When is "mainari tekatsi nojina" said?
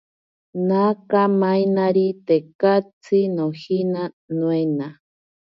1.39-4.01